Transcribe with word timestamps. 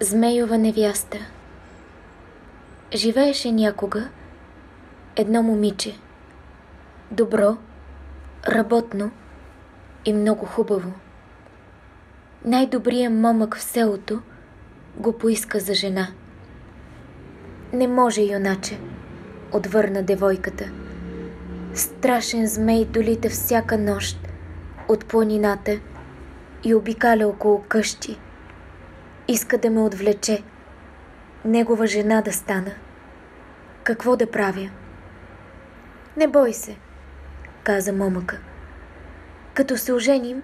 Змейова 0.00 0.58
невяста 0.58 1.18
Живееше 2.94 3.52
някога 3.52 4.08
едно 5.16 5.42
момиче. 5.42 5.98
Добро, 7.10 7.56
работно 8.48 9.10
и 10.04 10.12
много 10.12 10.46
хубаво. 10.46 10.92
Най-добрият 12.44 13.12
момък 13.12 13.56
в 13.56 13.62
селото 13.62 14.20
го 14.96 15.18
поиска 15.18 15.60
за 15.60 15.74
жена. 15.74 16.08
Не 17.72 17.88
може, 17.88 18.22
юначе, 18.22 18.78
отвърна 19.52 20.02
девойката. 20.02 20.64
Страшен 21.74 22.46
змей 22.46 22.84
долита 22.84 23.28
всяка 23.28 23.78
нощ 23.78 24.18
от 24.88 25.04
планината 25.04 25.80
и 26.64 26.74
обикаля 26.74 27.26
около 27.26 27.62
къщи. 27.68 28.18
Иска 29.28 29.58
да 29.58 29.70
ме 29.70 29.80
отвлече. 29.80 30.42
Негова 31.44 31.86
жена 31.86 32.22
да 32.22 32.32
стана. 32.32 32.70
Какво 33.84 34.16
да 34.16 34.30
правя? 34.30 34.70
Не 36.16 36.28
бой 36.28 36.52
се, 36.52 36.76
каза 37.62 37.92
момъка. 37.92 38.38
Като 39.54 39.76
се 39.76 39.92
оженим, 39.92 40.42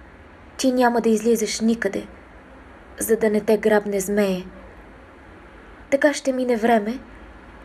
ти 0.57 0.73
няма 0.73 1.01
да 1.01 1.09
излизаш 1.09 1.61
никъде, 1.61 2.07
за 2.99 3.17
да 3.17 3.31
не 3.31 3.41
те 3.41 3.59
грабне 3.59 4.01
змее. 4.01 4.45
Така 5.91 6.15
ще 6.15 6.33
мине 6.33 6.57
време 6.57 6.99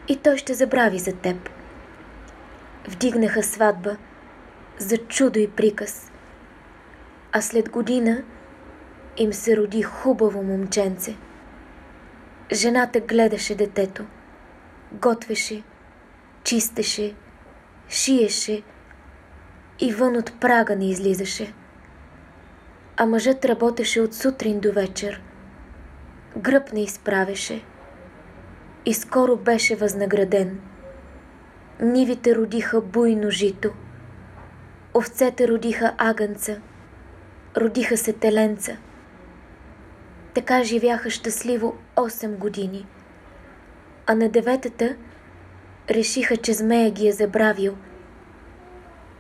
и 0.08 0.16
той 0.16 0.38
ще 0.38 0.54
забрави 0.54 1.00
за 1.00 1.14
теб. 1.14 1.50
Вдигнаха 2.88 3.44
сватба 3.44 3.98
за 4.78 4.98
чудо 4.98 5.40
и 5.40 5.48
приказ. 5.48 6.12
А 7.32 7.42
след 7.42 7.70
година 7.70 8.24
им 9.18 9.34
се 9.34 9.58
роди 9.58 9.82
хубаво 9.82 10.44
момченце. 10.44 11.16
Жената 12.52 13.00
гледаше 13.00 13.56
детето, 13.56 14.06
готвеше, 14.92 15.64
чистеше, 16.44 17.16
шиеше 17.90 18.64
и 19.80 19.94
вън 19.94 20.18
от 20.18 20.40
прага 20.40 20.76
не 20.76 20.90
излизаше. 20.90 21.54
А 22.98 23.06
мъжът 23.06 23.46
работеше 23.46 24.02
от 24.02 24.14
сутрин 24.14 24.60
до 24.60 24.72
вечер. 24.72 25.22
Гръб 26.38 26.74
не 26.74 26.84
изправеше. 26.84 27.64
И 28.86 28.94
скоро 28.94 29.38
беше 29.38 29.76
възнаграден. 29.76 30.60
Нивите 31.82 32.36
родиха 32.36 32.82
буйно 32.82 33.30
жито. 33.30 33.72
Овцете 34.94 35.48
родиха 35.48 35.94
агънца. 35.98 36.58
Родиха 37.58 37.98
се 37.98 38.14
теленца. 38.14 38.78
Така 40.36 40.64
живяха 40.64 41.10
щастливо 41.10 41.78
8 41.96 42.38
години. 42.38 42.88
А 44.08 44.16
на 44.16 44.30
деветата 44.30 44.96
решиха, 45.90 46.38
че 46.38 46.54
змея 46.54 46.92
ги 46.92 47.08
е 47.08 47.12
забравил 47.12 47.76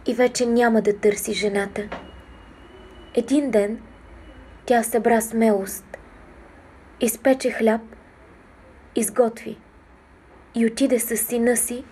и 0.05 0.13
вече 0.13 0.45
няма 0.45 0.81
да 0.81 0.97
търси 0.97 1.33
жената. 1.33 1.89
Един 3.13 3.52
ден 3.52 3.80
тя 4.66 4.83
събра 4.83 5.21
смелост, 5.21 5.97
изпече 7.02 7.52
хляб, 7.52 7.81
изготви 8.95 9.58
и 10.55 10.66
отиде 10.66 10.99
с 10.99 11.17
сина 11.17 11.58
си 11.58 11.83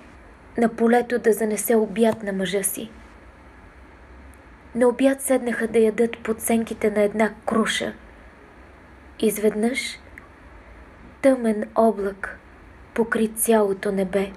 на 0.57 0.69
полето 0.69 1.19
да 1.19 1.33
занесе 1.33 1.75
обяд 1.75 2.23
на 2.23 2.33
мъжа 2.33 2.63
си. 2.63 2.89
На 4.75 4.87
обяд 4.87 5.21
седнаха 5.21 5.67
да 5.67 5.79
ядат 5.79 6.23
под 6.23 6.41
сенките 6.41 6.91
на 6.91 7.01
една 7.01 7.33
круша. 7.45 7.93
Изведнъж 9.19 9.99
тъмен 11.21 11.63
облак 11.75 12.39
покри 12.93 13.27
цялото 13.27 13.91
небе. 13.91 14.31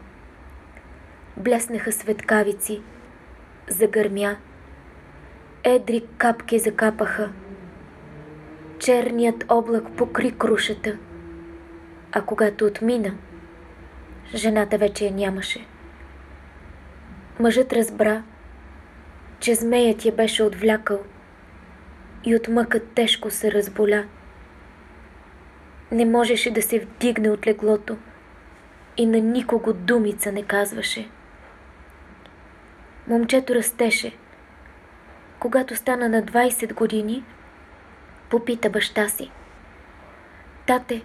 Блеснаха 1.36 1.92
светкавици, 1.92 2.82
загърмя, 3.68 4.36
едри 5.64 6.04
капки 6.18 6.58
закапаха. 6.58 7.32
Черният 8.78 9.44
облак 9.48 9.84
покри 9.96 10.38
крушата, 10.38 10.98
а 12.12 12.22
когато 12.22 12.64
отмина, 12.64 13.14
жената 14.34 14.78
вече 14.78 15.04
я 15.04 15.12
нямаше. 15.12 15.66
Мъжът 17.40 17.72
разбра, 17.72 18.22
че 19.40 19.54
змеят 19.54 20.04
я 20.04 20.12
беше 20.12 20.42
отвлякал 20.42 20.98
и 22.24 22.36
от 22.36 22.48
мъка 22.48 22.80
тежко 22.80 23.30
се 23.30 23.52
разболя. 23.52 24.04
Не 25.92 26.04
можеше 26.04 26.50
да 26.50 26.62
се 26.62 26.78
вдигне 26.78 27.30
от 27.30 27.46
леглото 27.46 27.96
и 28.96 29.06
на 29.06 29.18
никого 29.20 29.72
думица 29.72 30.32
не 30.32 30.42
казваше. 30.42 31.08
Момчето 33.08 33.54
растеше. 33.54 34.16
Когато 35.38 35.76
стана 35.76 36.08
на 36.08 36.22
20 36.22 36.74
години, 36.74 37.24
попита 38.30 38.70
баща 38.70 39.08
си. 39.08 39.30
Тате, 40.66 41.02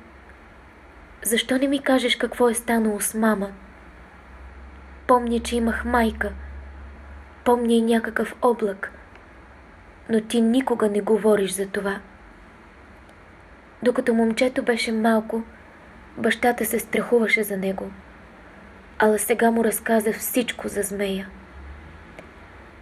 защо 1.24 1.58
не 1.58 1.68
ми 1.68 1.80
кажеш 1.80 2.16
какво 2.16 2.50
е 2.50 2.54
станало 2.54 3.00
с 3.00 3.14
мама? 3.14 3.52
Помня, 5.08 5.40
че 5.40 5.56
имах 5.56 5.86
майка. 5.86 6.32
Помня 7.44 7.74
и 7.74 7.82
някакъв 7.82 8.36
облак. 8.42 8.92
Но 10.10 10.22
ти 10.22 10.42
никога 10.42 10.90
не 10.90 11.02
говориш 11.02 11.52
за 11.52 11.68
това. 11.68 12.00
Докато 13.84 14.14
момчето 14.14 14.64
беше 14.64 14.92
малко, 14.92 15.44
бащата 16.18 16.66
се 16.66 16.80
страхуваше 16.80 17.44
за 17.44 17.58
него. 17.58 17.92
Ала 19.00 19.20
сега 19.20 19.52
му 19.52 19.64
разказа 19.64 20.14
всичко 20.14 20.68
за 20.68 20.82
змея. 20.82 21.30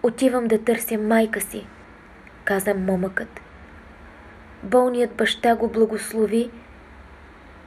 Отивам 0.04 0.48
да 0.48 0.64
търся 0.64 0.98
майка 0.98 1.42
си, 1.42 1.66
каза 2.46 2.74
момъкът. 2.74 3.42
Болният 4.64 5.16
баща 5.16 5.56
го 5.56 5.70
благослови 5.70 6.50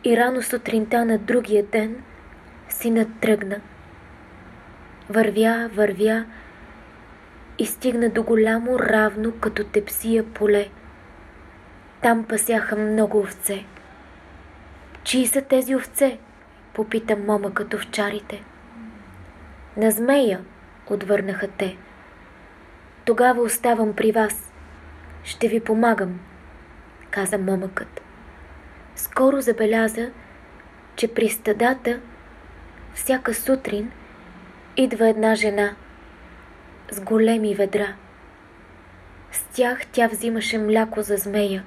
и 0.04 0.16
рано 0.16 0.42
сутринта 0.42 1.04
на 1.04 1.18
другия 1.18 1.64
ден 1.64 1.96
синът 2.68 3.08
тръгна. 3.20 3.60
Вървя, 5.10 5.70
вървя 5.74 6.24
и 7.58 7.66
стигна 7.66 8.08
до 8.08 8.22
голямо 8.22 8.78
равно 8.78 9.32
като 9.40 9.64
тепсия 9.64 10.24
поле. 10.24 10.68
Там 12.02 12.24
пасяха 12.24 12.76
много 12.76 13.18
овце. 13.18 13.64
Чии 15.04 15.26
са 15.26 15.42
тези 15.42 15.76
овце? 15.76 16.18
попита 16.74 17.16
момъкът 17.16 17.74
овчарите. 17.74 18.42
На 19.76 19.90
змея, 19.90 20.40
отвърнаха 20.86 21.48
те. 21.48 21.76
Тогава 23.04 23.42
оставам 23.42 23.92
при 23.92 24.12
вас. 24.12 24.52
Ще 25.24 25.48
ви 25.48 25.60
помагам, 25.60 26.20
каза 27.10 27.38
момъкът. 27.38 28.02
Скоро 28.96 29.40
забеляза, 29.40 30.10
че 30.96 31.14
при 31.14 31.28
стадата 31.28 32.00
всяка 32.94 33.34
сутрин 33.34 33.90
идва 34.76 35.08
една 35.08 35.34
жена 35.34 35.74
с 36.90 37.00
големи 37.00 37.54
ведра. 37.54 37.94
С 39.32 39.44
тях 39.44 39.86
тя 39.92 40.08
взимаше 40.08 40.58
мляко 40.58 41.02
за 41.02 41.16
змея. 41.16 41.64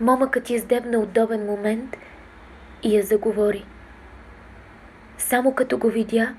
Момъкът 0.00 0.50
издебна 0.50 0.98
удобен 0.98 1.46
момент 1.46 1.96
и 2.82 2.96
я 2.96 3.02
заговори. 3.02 3.66
Само 5.18 5.54
като 5.54 5.78
го 5.78 5.88
видя, 5.88 6.34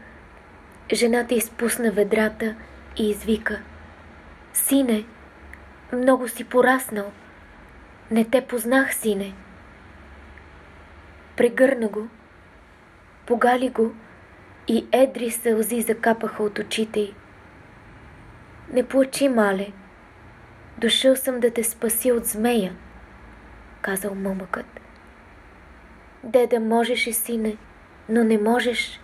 жената 0.93 1.33
изпусна 1.33 1.91
ведрата 1.91 2.55
и 2.97 3.09
извика. 3.09 3.59
Сине, 4.53 5.05
много 5.93 6.27
си 6.27 6.43
пораснал. 6.43 7.11
Не 8.11 8.25
те 8.25 8.41
познах, 8.41 8.95
сине. 8.95 9.33
Прегърна 11.37 11.87
го, 11.87 12.07
погали 13.25 13.69
го 13.69 13.93
и 14.67 14.87
едри 14.91 15.31
сълзи 15.31 15.81
закапаха 15.81 16.43
от 16.43 16.59
очите 16.59 16.99
й. 16.99 17.13
Не 18.73 18.83
плачи, 18.83 19.29
мале. 19.29 19.71
Дошъл 20.77 21.15
съм 21.15 21.39
да 21.39 21.51
те 21.51 21.63
спаси 21.63 22.11
от 22.11 22.25
змея, 22.25 22.75
казал 23.87 24.15
момъкът. 24.15 24.65
Деда, 26.23 26.59
можеш 26.59 27.07
и 27.07 27.13
сине, 27.13 27.57
но 28.09 28.23
не 28.23 28.37
можеш. 28.37 28.99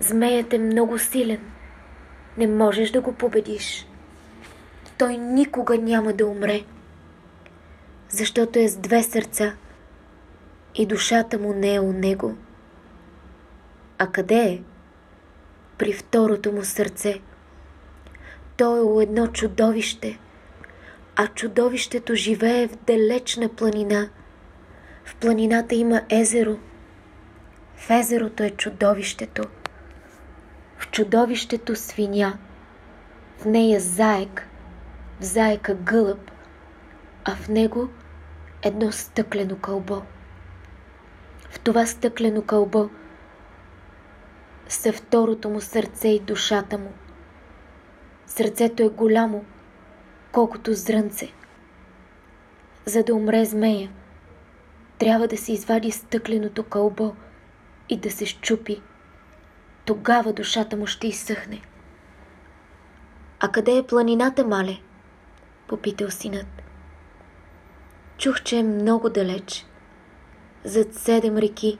Змеят 0.00 0.52
е 0.52 0.58
много 0.58 0.98
силен. 0.98 1.40
Не 2.38 2.46
можеш 2.46 2.90
да 2.90 3.00
го 3.00 3.12
победиш. 3.14 3.86
Той 4.98 5.16
никога 5.16 5.78
няма 5.78 6.12
да 6.12 6.26
умре, 6.26 6.64
защото 8.08 8.58
е 8.58 8.68
с 8.68 8.76
две 8.76 9.02
сърца 9.02 9.54
и 10.74 10.86
душата 10.86 11.38
му 11.38 11.54
не 11.54 11.74
е 11.74 11.80
у 11.80 11.92
него. 11.92 12.36
А 13.98 14.06
къде 14.06 14.42
е? 14.42 14.62
При 15.78 15.92
второто 15.92 16.52
му 16.52 16.64
сърце. 16.64 17.20
Той 18.56 18.78
е 18.78 18.82
у 18.82 19.00
едно 19.00 19.26
чудовище, 19.26 20.18
а 21.16 21.26
чудовището 21.26 22.14
живее 22.14 22.68
в 22.68 22.76
далечна 22.76 23.48
планина, 23.48 24.08
В 25.04 25.16
планината 25.16 25.74
има 25.74 26.02
езеро. 26.10 26.58
В 27.76 27.90
езерото 27.90 28.42
е 28.42 28.50
чудовището. 28.50 29.42
В 30.78 30.90
чудовището 30.90 31.76
свиня. 31.76 32.38
В 33.38 33.44
нея 33.44 33.80
заек. 33.80 34.48
В 35.20 35.24
заека 35.24 35.74
гълъб. 35.74 36.30
А 37.24 37.34
в 37.34 37.48
него 37.48 37.88
едно 38.62 38.92
стъклено 38.92 39.56
кълбо. 39.56 40.02
В 41.50 41.60
това 41.60 41.86
стъклено 41.86 42.42
кълбо 42.42 42.90
са 44.68 44.92
второто 44.92 45.50
му 45.50 45.60
сърце 45.60 46.08
и 46.08 46.20
душата 46.20 46.78
му. 46.78 46.92
Сърцето 48.26 48.82
е 48.82 48.88
голямо, 48.88 49.44
колкото 50.32 50.74
зрънце. 50.74 51.32
За 52.86 53.02
да 53.02 53.14
умре 53.14 53.44
змея, 53.44 53.90
трябва 54.98 55.28
да 55.28 55.36
се 55.36 55.52
извади 55.52 55.90
стъкленото 55.90 56.62
кълбо 56.62 57.14
и 57.88 57.96
да 57.96 58.10
се 58.10 58.26
щупи. 58.26 58.82
Тогава 59.84 60.32
душата 60.32 60.76
му 60.76 60.86
ще 60.86 61.06
изсъхне. 61.06 61.62
А 63.40 63.48
къде 63.48 63.76
е 63.76 63.86
планината, 63.86 64.46
мале? 64.46 64.78
Попитал 65.68 66.10
синът. 66.10 66.62
Чух, 68.18 68.42
че 68.42 68.58
е 68.58 68.62
много 68.62 69.10
далеч. 69.10 69.66
Зад 70.64 70.94
седем 70.94 71.38
реки, 71.38 71.78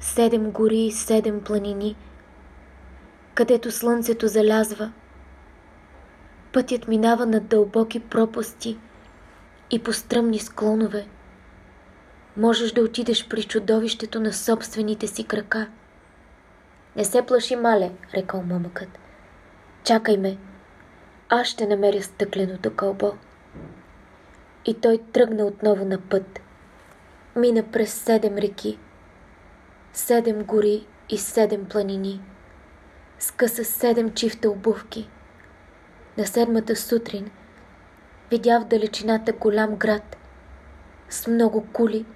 седем 0.00 0.50
гори 0.50 0.78
и 0.78 0.92
седем 0.92 1.40
планини, 1.44 1.96
където 3.34 3.70
слънцето 3.70 4.28
залязва. 4.28 4.92
Пътят 6.52 6.88
минава 6.88 7.26
над 7.26 7.46
дълбоки 7.46 8.00
пропасти 8.00 8.78
и 9.70 9.82
по 9.82 9.92
стръмни 9.92 10.38
склонове. 10.38 11.06
Можеш 12.36 12.72
да 12.72 12.82
отидеш 12.82 13.28
при 13.28 13.42
чудовището 13.42 14.20
на 14.20 14.32
собствените 14.32 15.06
си 15.06 15.24
крака. 15.24 15.68
Не 16.96 17.04
се 17.04 17.22
плаши, 17.22 17.56
мале, 17.56 17.90
рекал 18.14 18.42
момъкът. 18.42 18.88
Чакай 19.84 20.16
ме, 20.16 20.38
аз 21.28 21.46
ще 21.46 21.66
намеря 21.66 22.02
стъкленото 22.02 22.74
кълбо. 22.74 23.12
И 24.64 24.74
той 24.74 24.98
тръгна 25.12 25.44
отново 25.44 25.84
на 25.84 25.98
път. 25.98 26.40
Мина 27.36 27.62
през 27.62 27.94
седем 27.94 28.38
реки, 28.38 28.78
седем 29.92 30.44
гори 30.44 30.86
и 31.08 31.18
седем 31.18 31.64
планини. 31.64 32.20
Скъса 33.18 33.64
седем 33.64 34.10
чифта 34.10 34.50
обувки. 34.50 35.08
На 36.20 36.26
седмата 36.26 36.76
сутрин 36.76 37.30
видя 38.30 38.60
в 38.60 38.64
далечината 38.64 39.32
голям 39.32 39.76
град 39.76 40.16
с 41.10 41.26
много 41.26 41.66
кули 41.72 42.06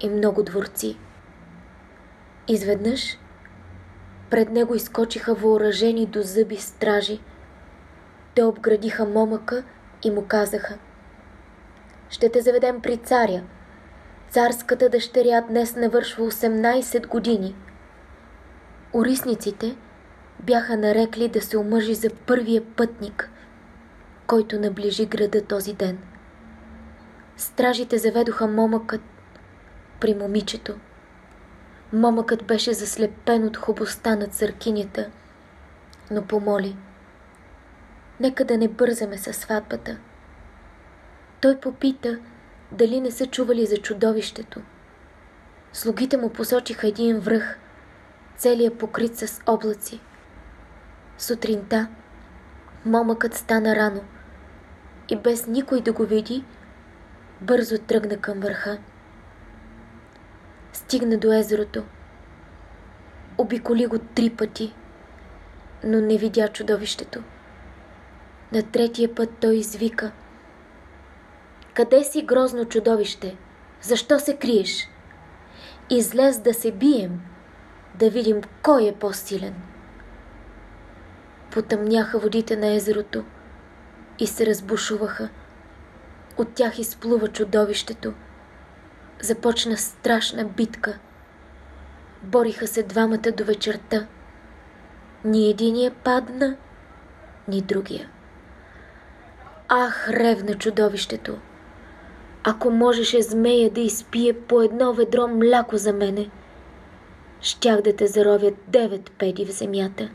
и 0.00 0.08
много 0.08 0.42
дворци. 0.42 0.98
Изведнъж 2.48 3.18
пред 4.30 4.50
него 4.50 4.74
изкочиха 4.74 5.34
въоръжени 5.34 6.06
до 6.06 6.22
зъби 6.22 6.56
стражи. 6.56 7.20
Те 8.34 8.44
обградиха 8.44 9.04
момъка 9.04 9.64
и 10.04 10.10
му 10.10 10.24
казаха 10.28 10.78
«Ще 12.08 12.28
те 12.28 12.40
заведем 12.40 12.80
при 12.80 12.96
царя. 12.96 13.42
Царската 14.30 14.88
дъщеря 14.88 15.40
днес 15.40 15.76
навършва 15.76 16.30
18 16.30 17.06
години». 17.06 17.54
Орисниците 18.92 19.76
бяха 20.40 20.76
нарекли 20.76 21.28
да 21.28 21.40
се 21.40 21.58
омъжи 21.58 21.94
за 21.94 22.10
първия 22.10 22.64
пътник, 22.64 23.30
който 24.26 24.60
наближи 24.60 25.06
града 25.06 25.44
този 25.44 25.74
ден. 25.74 25.98
Стражите 27.36 27.98
заведоха 27.98 28.46
момъкът 28.46 29.00
при 30.00 30.14
момичето. 30.14 30.74
Момъкът 31.92 32.44
беше 32.44 32.72
заслепен 32.72 33.44
от 33.44 33.56
хубостта 33.56 34.16
на 34.16 34.26
църкинята, 34.26 35.10
но 36.10 36.22
помоли. 36.22 36.76
Нека 38.20 38.44
да 38.44 38.58
не 38.58 38.68
бързаме 38.68 39.18
със 39.18 39.36
сватбата. 39.36 39.98
Той 41.40 41.60
попита 41.60 42.18
дали 42.72 43.00
не 43.00 43.10
са 43.10 43.26
чували 43.26 43.66
за 43.66 43.76
чудовището. 43.76 44.60
Слугите 45.72 46.16
му 46.16 46.30
посочиха 46.30 46.88
един 46.88 47.18
връх, 47.18 47.58
целият 48.36 48.78
покрит 48.78 49.16
с 49.16 49.40
облаци. 49.46 50.00
Сутринта 51.18 51.88
момъкът 52.84 53.34
стана 53.34 53.76
рано 53.76 54.00
и 55.08 55.16
без 55.16 55.46
никой 55.46 55.80
да 55.80 55.92
го 55.92 56.06
види, 56.06 56.44
бързо 57.40 57.78
тръгна 57.78 58.16
към 58.16 58.40
върха. 58.40 58.78
Стигна 60.72 61.18
до 61.18 61.32
езерото. 61.32 61.84
Обиколи 63.38 63.86
го 63.86 63.98
три 63.98 64.30
пъти, 64.30 64.74
но 65.84 66.00
не 66.00 66.18
видя 66.18 66.48
чудовището. 66.48 67.22
На 68.52 68.62
третия 68.62 69.14
път 69.14 69.30
той 69.40 69.56
извика. 69.56 70.12
Къде 71.74 72.04
си, 72.04 72.22
грозно 72.22 72.64
чудовище? 72.64 73.36
Защо 73.80 74.18
се 74.20 74.36
криеш? 74.36 74.88
Излез 75.90 76.38
да 76.38 76.54
се 76.54 76.72
бием, 76.72 77.20
да 77.94 78.10
видим 78.10 78.40
кой 78.62 78.88
е 78.88 78.92
по-силен. 78.92 79.54
Потъмняха 81.56 82.18
водите 82.18 82.56
на 82.56 82.74
езерото 82.74 83.24
и 84.18 84.26
се 84.26 84.46
разбушуваха. 84.46 85.28
От 86.36 86.54
тях 86.54 86.78
изплува 86.78 87.28
чудовището– 87.28 88.12
започна 89.20 89.76
страшна 89.76 90.44
битка. 90.44 90.98
Бориха 92.22 92.66
се 92.66 92.82
двамата 92.82 93.32
до 93.36 93.44
вечерта. 93.44 94.06
Ни 95.24 95.50
единия 95.50 95.90
падна, 96.04 96.56
ни 97.48 97.60
другия. 97.60 98.08
Ах, 99.68 100.08
ревна 100.10 100.54
чудовището! 100.54 101.38
Ако 102.44 102.70
можеше 102.70 103.22
змея 103.22 103.70
да 103.70 103.80
изпие 103.80 104.32
по 104.32 104.62
едно 104.62 104.92
ведро 104.92 105.28
мляко 105.28 105.76
за 105.76 105.92
мене, 105.92 106.30
щях 107.40 107.82
да 107.82 107.96
те 107.96 108.06
заровя 108.06 108.52
девет 108.68 109.10
педи 109.10 109.46
в 109.46 109.50
земята. 109.50 110.10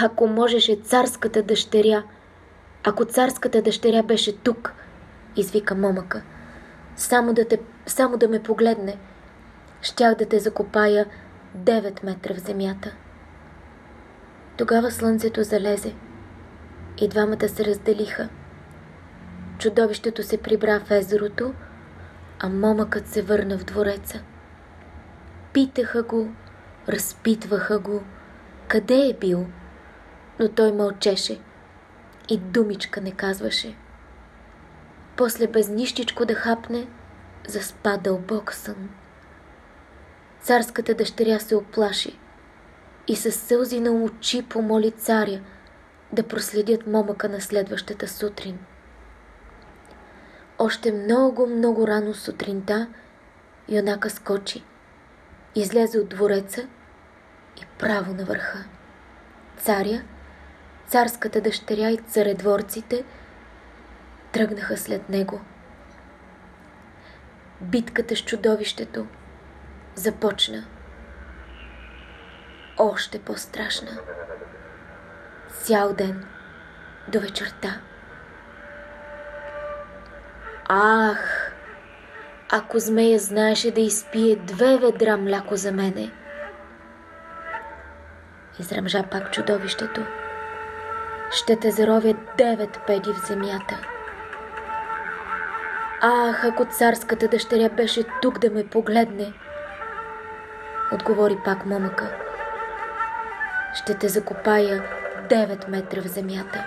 Ако 0.00 0.26
можеше 0.26 0.76
царската 0.76 1.42
дъщеря, 1.42 2.02
ако 2.84 3.04
царската 3.04 3.62
дъщеря 3.62 4.02
беше 4.02 4.36
тук, 4.36 4.72
извика 5.36 5.74
момъка– 5.74 6.22
само 6.96 7.34
да, 7.34 7.48
те, 7.48 7.58
само 7.86 8.16
да 8.16 8.28
ме 8.28 8.42
погледне, 8.42 8.96
щях 9.82 10.14
да 10.14 10.26
те 10.26 10.38
закопая 10.38 11.06
9 11.58 12.04
метра 12.04 12.34
в 12.34 12.38
земята. 12.38 12.94
Тогава 14.56 14.90
слънцето 14.90 15.42
залезе 15.42 15.94
и 17.00 17.08
двамата 17.08 17.48
се 17.48 17.64
разделиха. 17.64 18.28
Чудовището 19.58 20.22
се 20.22 20.42
прибра 20.42 20.80
в 20.80 20.90
езерото, 20.90 21.54
а 22.40 22.48
момъкът 22.48 23.08
се 23.08 23.22
върна 23.22 23.58
в 23.58 23.64
двореца. 23.64 24.20
Питаха 25.52 26.02
го, 26.02 26.32
разпитваха 26.88 27.78
го, 27.78 28.02
къде 28.68 29.08
е 29.08 29.16
бил, 29.20 29.46
но 30.38 30.48
той 30.48 30.72
мълчеше 30.72 31.40
и 32.28 32.38
думичка 32.38 33.00
не 33.00 33.12
казваше. 33.12 33.76
После 35.16 35.46
без 35.46 35.68
нищичко 35.68 36.24
да 36.24 36.34
хапне, 36.34 36.88
заспа 37.48 37.96
дълбок 37.96 38.52
сън. 38.52 38.88
Царската 40.40 40.94
дъщеря 40.94 41.38
се 41.38 41.56
оплаши 41.56 42.18
и 43.08 43.16
със 43.16 43.34
сълзи 43.34 43.80
на 43.80 43.90
очи 43.90 44.42
помоли 44.48 44.90
царя 44.90 45.40
да 46.12 46.22
проследят 46.22 46.86
момъка 46.86 47.28
на 47.28 47.40
следващата 47.40 48.08
сутрин. 48.08 48.58
Още 50.58 50.92
много, 50.92 51.46
много 51.46 51.86
рано 51.86 52.14
сутринта 52.14 52.88
юнака 53.68 54.10
скочи, 54.10 54.64
излезе 55.54 55.98
от 55.98 56.08
двореца 56.08 56.68
и 57.62 57.66
право 57.78 58.14
на 58.14 58.24
върха. 58.24 58.64
Царя, 59.56 60.02
царската 60.88 61.40
дъщеря 61.40 61.90
и 61.90 61.96
царедворците– 61.96 63.04
тръгнаха 64.32 64.76
след 64.76 65.08
него. 65.08 65.40
Битката 67.60 68.16
с 68.16 68.24
чудовището 68.24 69.06
започна. 69.94 70.64
Още 72.78 73.18
по-страшна. 73.18 73.98
Цял 75.62 75.94
ден 75.94 76.26
до 77.08 77.20
вечерта. 77.20 77.80
Ах, 80.68 81.52
ако 82.52 82.78
змея 82.78 83.18
знаеше 83.18 83.70
да 83.70 83.80
изпие 83.80 84.36
две 84.36 84.78
ведра 84.78 85.16
мляко 85.16 85.56
за 85.56 85.72
мене. 85.72 86.12
Изръмжа 88.60 89.02
пак 89.02 89.32
чудовището. 89.32 90.06
Ще 91.32 91.56
те 91.56 91.70
заровя 91.70 92.14
девет 92.38 92.80
педи 92.86 93.12
в 93.12 93.26
земята 93.26 93.78
Ах, 96.00 96.44
ако 96.44 96.64
царската 96.64 97.28
дъщеря 97.28 97.68
беше 97.68 98.04
тук 98.22 98.38
да 98.38 98.50
ме 98.50 98.66
погледне, 98.66 99.32
отговори 100.92 101.36
пак 101.44 101.66
момъка. 101.66 102.14
Ще 103.74 103.94
те 103.94 104.08
закопая 104.08 104.84
9 105.28 105.68
метра 105.68 106.00
в 106.00 106.06
земята. 106.06 106.64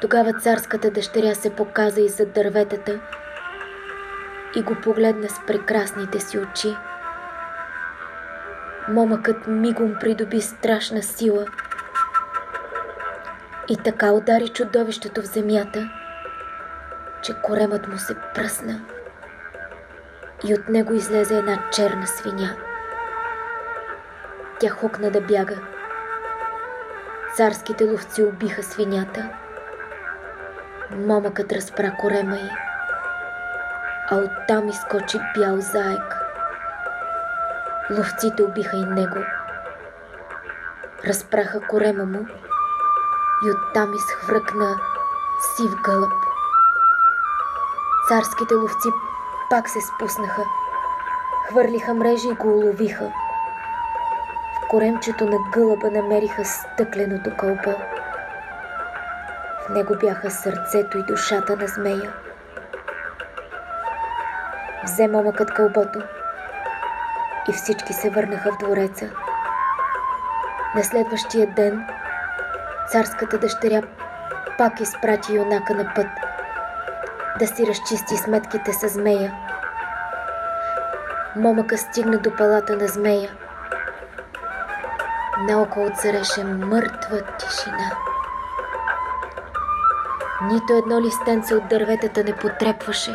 Тогава 0.00 0.32
царската 0.32 0.90
дъщеря 0.90 1.34
се 1.34 1.50
показа 1.50 2.00
и 2.00 2.08
зад 2.08 2.32
дърветата 2.32 3.00
и 4.56 4.62
го 4.62 4.74
погледна 4.74 5.28
с 5.28 5.40
прекрасните 5.46 6.20
си 6.20 6.38
очи. 6.38 6.76
Момъкът 8.88 9.46
мигом 9.46 9.96
придоби 10.00 10.40
страшна 10.40 11.02
сила 11.02 11.46
и 13.72 13.76
така 13.76 14.12
удари 14.12 14.48
чудовището 14.48 15.22
в 15.22 15.26
земята, 15.26 15.90
че 17.22 17.34
коремът 17.42 17.88
му 17.88 17.98
се 17.98 18.14
пръсна 18.34 18.80
и 20.44 20.54
от 20.54 20.68
него 20.68 20.94
излезе 20.94 21.38
една 21.38 21.58
черна 21.72 22.06
свиня. 22.06 22.56
Тя 24.60 24.68
хукна 24.68 25.10
да 25.10 25.20
бяга. 25.20 25.56
Царските 27.36 27.84
ловци 27.84 28.22
убиха 28.22 28.62
свинята. 28.62 29.28
Момъкът 30.90 31.52
разпра 31.52 31.96
корема 32.00 32.36
й, 32.36 32.50
а 34.10 34.16
оттам 34.16 34.68
изкочи 34.68 35.18
бял 35.36 35.60
заек. 35.60 36.16
Ловците 37.90 38.42
убиха 38.42 38.76
и 38.76 38.84
него. 38.84 39.24
Разпраха 41.06 41.60
корема 41.60 42.04
му 42.04 42.26
и 43.44 43.50
оттам 43.50 43.94
изхвъркна 43.94 44.80
сив 45.56 45.74
гълъб. 45.82 46.12
Царските 48.08 48.54
ловци 48.54 48.88
пак 49.50 49.68
се 49.68 49.80
спуснаха, 49.80 50.42
хвърлиха 51.48 51.94
мрежи 51.94 52.28
и 52.28 52.34
го 52.34 52.48
уловиха. 52.48 53.12
В 54.54 54.68
коремчето 54.68 55.24
на 55.24 55.38
гълъба 55.52 55.90
намериха 55.90 56.44
стъкленото 56.44 57.30
кълбо. 57.36 57.74
В 59.66 59.68
него 59.68 59.94
бяха 60.00 60.30
сърцето 60.30 60.98
и 60.98 61.02
душата 61.02 61.56
на 61.56 61.66
змея. 61.66 62.12
Взе 64.84 65.08
момъкът 65.08 65.54
кълбото 65.54 66.02
и 67.48 67.52
всички 67.52 67.92
се 67.92 68.10
върнаха 68.10 68.52
в 68.52 68.58
двореца. 68.58 69.10
На 70.74 70.84
следващия 70.84 71.46
ден 71.46 71.86
царската 72.92 73.38
дъщеря 73.38 73.82
пак 74.58 74.80
изпрати 74.80 75.34
юнака 75.34 75.74
на 75.74 75.92
път 75.94 76.06
да 77.38 77.46
си 77.46 77.66
разчисти 77.66 78.16
сметките 78.16 78.72
с 78.72 78.88
змея. 78.88 79.34
Момъка 81.36 81.78
стигна 81.78 82.18
до 82.18 82.36
палата 82.36 82.76
на 82.76 82.86
змея. 82.86 83.30
Наоколо 85.48 85.90
цареше 85.90 86.44
мъртва 86.44 87.22
тишина. 87.38 87.90
Нито 90.42 90.72
едно 90.72 91.00
листенце 91.00 91.54
от 91.54 91.68
дърветата 91.68 92.24
не 92.24 92.36
потрепваше. 92.36 93.10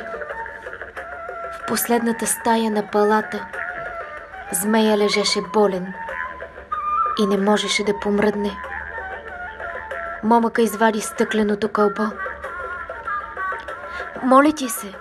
В 1.53 1.65
последната 1.67 2.27
стая 2.27 2.71
на 2.71 2.87
палата 2.91 3.47
змея 4.51 4.97
лежеше 4.97 5.41
болен 5.53 5.93
и 7.19 7.27
не 7.27 7.37
можеше 7.37 7.83
да 7.83 7.99
помръдне. 7.99 8.51
Момъка 10.27 10.61
извади 10.61 11.01
стъкленото 11.01 11.69
кълбо. 11.69 12.03
Моля 14.23 14.51
ти 14.51 14.69
се, 14.69 14.93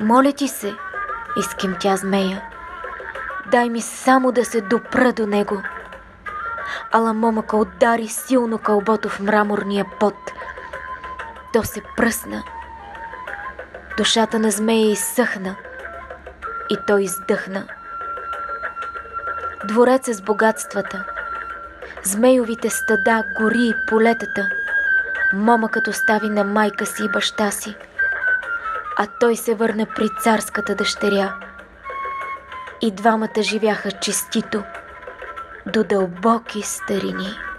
моля 0.00 0.32
ти 0.32 0.48
се, 0.48 0.74
изкимтя 1.38 1.96
змея. 1.96 2.42
Дай 3.50 3.68
ми 3.68 3.80
само 3.80 4.32
да 4.32 4.44
се 4.44 4.60
допра 4.60 5.12
до 5.12 5.26
него. 5.26 5.62
Ала 6.92 7.12
момъка 7.14 7.56
удари 7.56 8.08
силно 8.08 8.58
кълбото 8.58 9.08
в 9.08 9.20
мраморния 9.20 9.86
пот. 10.00 10.32
То 11.52 11.62
се 11.62 11.82
пръсна. 11.96 12.42
Душата 13.96 14.38
на 14.38 14.50
змея 14.50 14.90
изсъхна 14.90 15.56
и 16.70 16.76
той 16.86 17.02
издъхна. 17.02 17.66
Дворец 19.64 20.16
с 20.16 20.22
богатствата– 20.22 21.04
змейовите 22.04 22.70
стада, 22.70 23.24
гори 23.40 23.66
и 23.68 23.74
полетата. 23.86 24.59
Момъкът 25.32 25.88
остави 25.88 26.28
на 26.28 26.44
майка 26.44 26.86
си 26.86 27.04
и 27.04 27.08
баща 27.08 27.50
си, 27.50 27.74
а 28.98 29.06
той 29.20 29.36
се 29.36 29.54
върна 29.54 29.86
при 29.96 30.08
царската 30.22 30.74
дъщеря. 30.74 31.34
И 32.80 32.90
двамата 32.90 33.42
живяха 33.42 33.90
честито 33.92 34.62
до 35.66 35.84
дълбоки 35.84 36.62
старини. 36.62 37.49